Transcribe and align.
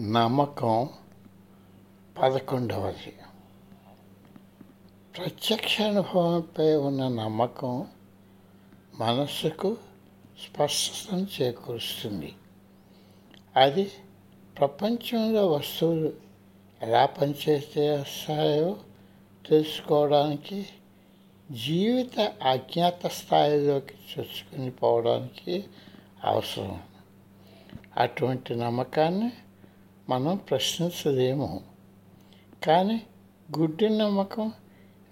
నమ్మకం 0.00 0.88
పదకొండవది. 2.22 3.14
ప్రత్యక్ష 5.16 5.80
అనుభవంపై 5.80 6.74
ఉన్న 6.74 7.08
నమ్మకం 7.08 7.86
మనస్సుకు 8.94 9.76
స్పష్టతను 10.38 11.26
చేకూరుస్తుంది. 11.42 12.34
అది 13.56 13.90
ప్రపంచంలో 14.58 15.46
వస్తువులు 15.46 16.12
ఎలా 16.82 17.06
పనిచేస్తాయో 17.06 18.76
తెలుసుకోవడానికి 19.48 20.66
జీవిత 21.50 22.32
అజ్ఞాత 22.42 23.06
స్థాయిలోకి 23.06 23.94
చొచ్చుకుని 23.94 24.70
పోవడానికి 24.70 25.64
అవసరం. 26.24 26.82
అటువంటి 27.96 28.54
నమ్మకాన్ని 28.54 29.32
మనం 30.12 30.36
ప్రశ్నించలేము. 30.36 31.60
కానీ 32.66 33.02
గుడ్డి 33.58 33.88
నమ్మకం 33.98 34.52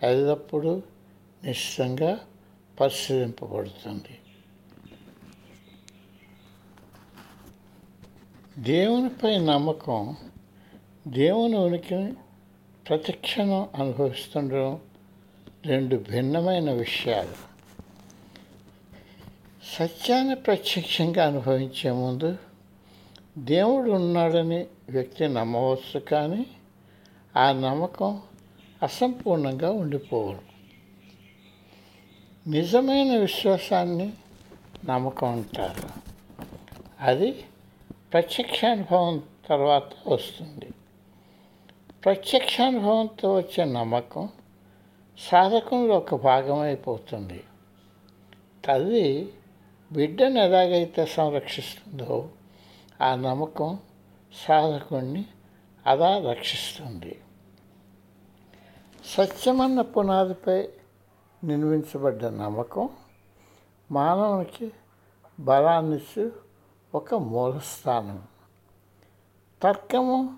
ఎల్లప్పుడూ 0.03 0.83
నిశ్చితంగా 1.45 2.19
పరిశీలింపబడుతుంది. 2.81 4.19
దేవునిపై 8.59 9.39
నమ్మకం 9.39 10.17
దేవుని 11.09 11.57
ఉనికిని 11.57 12.13
ప్రతిక్షణం 12.89 13.69
అనుభవిస్తుండడం 13.75 14.81
రెండు 15.67 15.97
భిన్నమైన 15.97 16.73
విషయాలు. 16.73 17.51
సత్యాన్ని 19.79 20.35
ప్రత్యక్షంగా 20.35 21.27
అనుభవించే 21.27 21.91
ముందు 21.91 22.50
దేవుడు 23.39 23.91
ఉన్నాడని 23.91 24.67
వ్యక్తి 24.91 25.29
నమ్మవచ్చు 25.29 26.01
కానీ 26.01 26.47
ఆ 27.37 27.53
నమ్మకం 27.53 28.23
అసంపూర్ణంగా 28.83 29.71
ఉండిపోవడం 29.71 30.41
నిజమైన 32.47 33.17
విశ్వాసాన్ని 33.17 34.13
నమ్మకం 34.85 35.29
అంటారు. 35.29 35.89
అది 37.01 37.45
ప్రత్యక్షానుభవం 38.13 39.23
తర్వాత 39.47 40.09
వస్తుంది. 40.09 40.69
ప్రత్యక్షానుభవంతో 42.05 43.37
వచ్చే 43.37 43.65
నమ్మకం 43.65 44.29
సాధకంలో 45.19 45.95
ఒక 45.97 46.15
భాగమైపోతుంది. 46.15 47.45
తల్లి 48.65 49.33
బిడ్డను 49.93 50.39
ఎలాగైతే 50.39 51.07
సంరక్షిస్తుందో 51.07 52.29
ఆ 53.01 53.15
నమ్మకం 53.15 53.79
సాధకుణ్ణి 54.49 55.25
అలా 55.87 56.19
రక్షిస్తుంది. 56.31 57.21
సత్యమన్న 59.05 59.81
పునాదిపై 59.81 60.69
నిర్మించబడ్డ 61.45 62.25
నమ్మకం 62.25 62.89
మానవునికి 63.91 64.73
బలాన్నిచ్చు 65.41 66.33
ఒక 66.95 67.15
మూలస్థానం. 67.15 68.23
తర్కము 69.63 70.37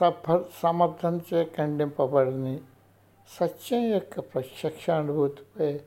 సఫ 0.00 0.44
సమర్థంచే 0.62 1.44
ఖండింపబడని 1.44 2.60
సత్యం 3.40 3.82
యొక్క 3.82 4.20
ప్రత్యక్ష 4.20 4.90
అనుభూతిపై 4.90 5.80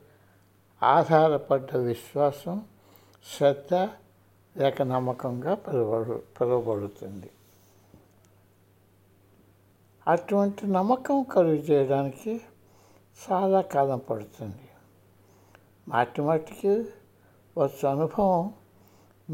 ఆధారపడ్డ 0.84 1.76
విశ్వాసం 1.76 2.66
శ్రద్ధ 3.38 3.74
ఏకనమ్మకంగా 4.58 4.84
నమ్మకంగా 4.84 5.56
పిలువబడు 5.56 6.24
పిలువబడుతుంది. 6.42 7.30
అటువంటి 10.08 10.68
నమ్మకం 10.68 11.24
కలుగు 11.24 11.54
చేయడానికి 11.54 12.42
చాలా 13.32 13.62
కాలం 13.62 14.02
పడుతుంది. 14.10 14.70
మాటి 15.88 16.22
మాటికి 16.22 16.70
వచ్చే 17.58 17.90
అనుభవం 17.90 18.54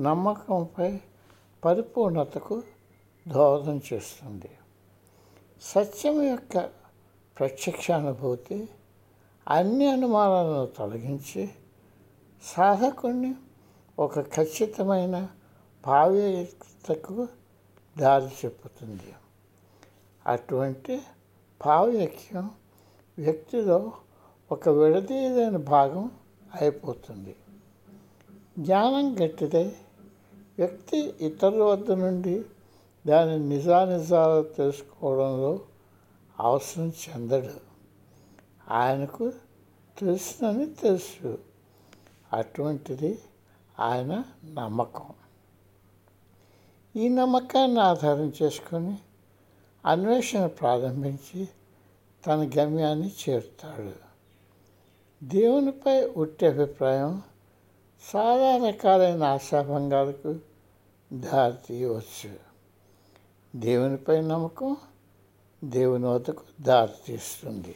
నమ్మకంపై 0.03 0.99
పరిపూర్ణతకు 1.65 2.63
దోహదం 3.27 3.81
చేస్తుంది. 3.93 4.49
సత్యం 5.61 6.21
యొక్క 6.21 6.57
ప్రత్యక్ష 7.39 7.91
అనుభూతి 7.91 8.69
అన్ని 9.47 9.87
అనుమానాలను 9.91 10.65
తొలగించి 10.65 11.49
సాధకుణ్ణి 12.43 13.35
ఒక 14.01 14.19
ఖచ్చితమైన 14.19 15.29
భావ్యతకు 15.87 17.27
దారి 17.97 18.25
చెప్పుతుంది. 18.25 19.13
అటువంటి 20.27 21.01
భావ్యక్యం 21.65 22.51
వ్యక్తిలో 23.19 23.91
ఒక 24.51 24.69
విడదీయలేని 24.69 25.57
భాగం 25.57 26.11
అయిపోతుంది. 26.61 27.35
జ్ఞానం 28.59 29.15
గట్టిదే. 29.21 29.75
వ్యక్తి 30.57 30.97
ఇతరుల 31.21 31.63
వద్ద 31.63 31.91
నుండి 31.91 32.45
దాని 33.07 33.49
నిజానిజాలు 33.49 34.43
తెలుసుకోవడంలో 34.43 35.59
అవసరం 36.39 36.93
చెందడు. 37.03 37.53
ఆయనకు 38.71 39.29
తెలుసునని 39.99 40.65
తెలుసు. 40.65 41.37
అటువంటిది 42.33 43.19
ఆయన 43.79 44.23
నమ్మకం. 44.45 45.09
ఈ 46.95 47.09
నమ్మకాన్ని 47.09 47.79
ఆధారం 47.79 48.33
చేసుకొని 48.43 48.97
అన్వేషణ 49.85 50.45
ప్రారంభించి 50.45 51.47
తన 52.27 52.49
గమ్యాన్ని 52.57 53.11
చేరుతాడు. 53.29 54.11
దేవునిపై 55.23 56.05
ఉట్టే 56.05 56.47
అభిప్రాయం 56.47 57.21
చాలా 58.15 58.67
రకాలైన 58.67 59.23
ఆశాభంగాలకు 59.23 60.35
దారి 61.13 61.67
తీయవచ్చు 61.67 62.51
దేవునిపై 63.55 64.21
నమ్మకం 64.21 64.77
దేవుని 65.63 66.05
వద్దకు 66.05 66.43
దారితీస్తుంది. 66.61 67.75